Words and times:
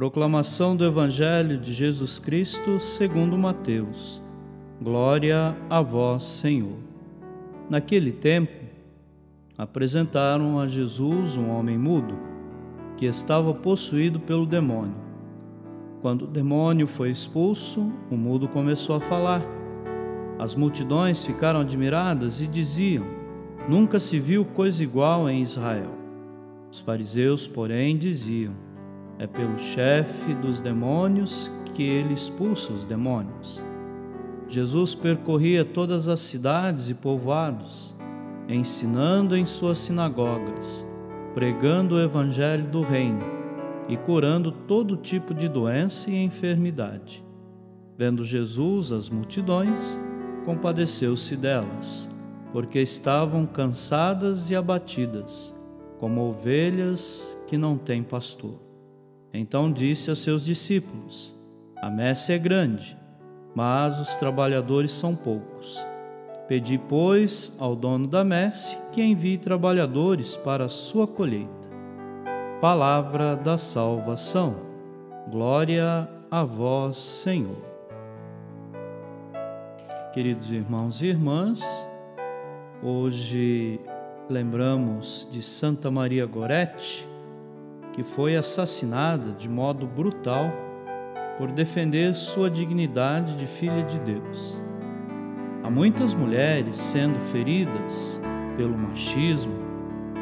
Proclamação 0.00 0.74
do 0.74 0.82
Evangelho 0.82 1.58
de 1.58 1.74
Jesus 1.74 2.18
Cristo 2.18 2.80
segundo 2.80 3.36
Mateus. 3.36 4.22
Glória 4.80 5.54
a 5.68 5.82
vós, 5.82 6.22
Senhor. 6.22 6.78
Naquele 7.68 8.10
tempo, 8.10 8.64
apresentaram 9.58 10.58
a 10.58 10.66
Jesus 10.66 11.36
um 11.36 11.50
homem 11.50 11.76
mudo, 11.76 12.16
que 12.96 13.04
estava 13.04 13.52
possuído 13.52 14.18
pelo 14.18 14.46
demônio. 14.46 14.96
Quando 16.00 16.22
o 16.22 16.28
demônio 16.28 16.86
foi 16.86 17.10
expulso, 17.10 17.92
o 18.10 18.16
mudo 18.16 18.48
começou 18.48 18.96
a 18.96 19.00
falar. 19.02 19.42
As 20.38 20.54
multidões 20.54 21.26
ficaram 21.26 21.60
admiradas 21.60 22.40
e 22.40 22.46
diziam: 22.46 23.04
Nunca 23.68 24.00
se 24.00 24.18
viu 24.18 24.46
coisa 24.46 24.82
igual 24.82 25.28
em 25.28 25.42
Israel. 25.42 25.90
Os 26.72 26.80
fariseus, 26.80 27.46
porém, 27.46 27.98
diziam: 27.98 28.69
é 29.20 29.26
pelo 29.26 29.58
chefe 29.58 30.32
dos 30.32 30.62
demônios 30.62 31.52
que 31.74 31.82
ele 31.82 32.14
expulsa 32.14 32.72
os 32.72 32.86
demônios. 32.86 33.62
Jesus 34.48 34.94
percorria 34.94 35.62
todas 35.62 36.08
as 36.08 36.20
cidades 36.20 36.88
e 36.88 36.94
povoados, 36.94 37.94
ensinando 38.48 39.36
em 39.36 39.44
suas 39.44 39.78
sinagogas, 39.78 40.88
pregando 41.34 41.96
o 41.96 42.00
evangelho 42.00 42.64
do 42.68 42.80
reino 42.80 43.22
e 43.90 43.96
curando 43.98 44.50
todo 44.50 44.96
tipo 44.96 45.34
de 45.34 45.48
doença 45.48 46.10
e 46.10 46.16
enfermidade. 46.16 47.22
Vendo 47.98 48.24
Jesus 48.24 48.90
as 48.90 49.10
multidões, 49.10 50.00
compadeceu-se 50.46 51.36
delas, 51.36 52.10
porque 52.52 52.80
estavam 52.80 53.44
cansadas 53.44 54.48
e 54.48 54.56
abatidas, 54.56 55.54
como 55.98 56.22
ovelhas 56.22 57.36
que 57.46 57.58
não 57.58 57.76
têm 57.76 58.02
pastor. 58.02 58.69
Então 59.32 59.72
disse 59.72 60.10
a 60.10 60.16
seus 60.16 60.44
discípulos: 60.44 61.38
A 61.76 61.88
messe 61.88 62.32
é 62.32 62.38
grande, 62.38 62.96
mas 63.54 64.00
os 64.00 64.14
trabalhadores 64.16 64.92
são 64.92 65.14
poucos. 65.14 65.78
Pedi, 66.48 66.78
pois, 66.78 67.54
ao 67.60 67.76
dono 67.76 68.08
da 68.08 68.24
messe 68.24 68.76
que 68.92 69.00
envie 69.00 69.38
trabalhadores 69.38 70.36
para 70.36 70.64
a 70.64 70.68
sua 70.68 71.06
colheita. 71.06 71.70
Palavra 72.60 73.36
da 73.36 73.56
salvação. 73.56 74.56
Glória 75.30 76.08
a 76.30 76.42
vós, 76.42 76.96
Senhor. 76.96 77.70
Queridos 80.12 80.50
irmãos 80.50 81.00
e 81.02 81.06
irmãs, 81.06 81.62
hoje 82.82 83.78
lembramos 84.28 85.28
de 85.30 85.40
Santa 85.40 85.88
Maria 85.88 86.26
Gorete, 86.26 87.08
que 87.92 88.02
foi 88.02 88.36
assassinada 88.36 89.32
de 89.32 89.48
modo 89.48 89.86
brutal 89.86 90.50
por 91.38 91.50
defender 91.50 92.14
sua 92.14 92.50
dignidade 92.50 93.36
de 93.36 93.46
filha 93.46 93.82
de 93.82 93.98
Deus. 93.98 94.60
Há 95.62 95.70
muitas 95.70 96.14
mulheres 96.14 96.76
sendo 96.76 97.18
feridas 97.32 98.20
pelo 98.56 98.76
machismo 98.76 99.54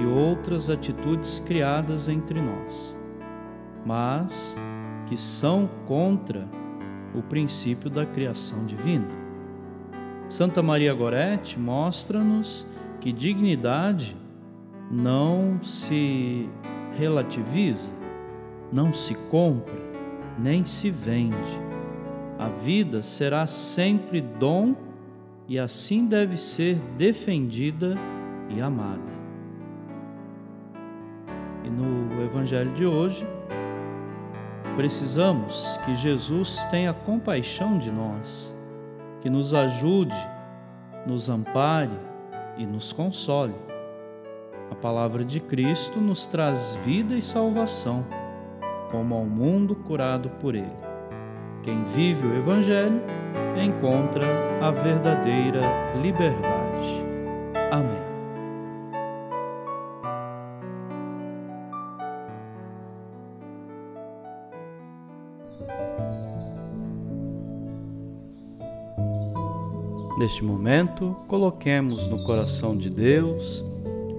e 0.00 0.06
outras 0.06 0.70
atitudes 0.70 1.38
criadas 1.40 2.08
entre 2.08 2.40
nós, 2.40 2.98
mas 3.84 4.56
que 5.06 5.16
são 5.16 5.68
contra 5.86 6.48
o 7.14 7.22
princípio 7.22 7.90
da 7.90 8.06
criação 8.06 8.64
divina. 8.64 9.08
Santa 10.28 10.62
Maria 10.62 10.94
Gorete 10.94 11.58
mostra-nos 11.58 12.66
que 13.00 13.12
dignidade 13.12 14.16
não 14.90 15.62
se 15.62 16.48
relativiza, 16.96 17.92
não 18.72 18.92
se 18.92 19.14
compra, 19.14 19.74
nem 20.38 20.64
se 20.64 20.90
vende. 20.90 21.60
A 22.38 22.48
vida 22.48 23.02
será 23.02 23.46
sempre 23.46 24.20
dom 24.20 24.74
e 25.48 25.58
assim 25.58 26.06
deve 26.06 26.36
ser 26.36 26.76
defendida 26.96 27.96
e 28.48 28.60
amada. 28.60 29.12
E 31.64 31.70
no 31.70 32.22
Evangelho 32.22 32.72
de 32.74 32.84
hoje, 32.84 33.26
precisamos 34.76 35.78
que 35.84 35.94
Jesus 35.94 36.64
tenha 36.70 36.92
compaixão 36.92 37.78
de 37.78 37.90
nós, 37.90 38.56
que 39.20 39.30
nos 39.30 39.54
ajude, 39.54 40.16
nos 41.06 41.28
ampare 41.30 41.98
e 42.56 42.66
nos 42.66 42.92
console 42.92 43.54
a 44.72 44.74
palavra 44.74 45.22
de 45.22 45.38
Cristo 45.38 46.00
nos 46.00 46.24
traz 46.24 46.74
vida 46.82 47.14
e 47.14 47.20
salvação, 47.20 48.04
como 48.90 49.14
ao 49.14 49.26
mundo 49.26 49.76
curado 49.76 50.30
por 50.40 50.54
Ele. 50.54 50.66
Quem 51.62 51.84
vive 51.94 52.26
o 52.26 52.34
Evangelho 52.34 53.02
encontra 53.62 54.26
a 54.62 54.70
verdadeira 54.70 55.60
liberdade. 56.00 57.04
Amém. 57.70 58.00
Neste 70.18 70.42
momento, 70.42 71.14
coloquemos 71.28 72.08
no 72.08 72.24
coração 72.24 72.74
de 72.76 72.88
Deus 72.88 73.71